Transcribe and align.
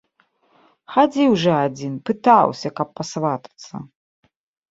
Хадзіў 0.93 1.31
жа 1.43 1.57
адзін, 1.67 1.93
пытаўся, 2.09 2.67
каб 2.79 2.87
пасватацца. 3.01 3.73